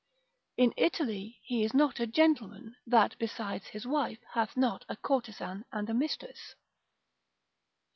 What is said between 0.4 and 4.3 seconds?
In Italy he is not a gentleman, that besides his wife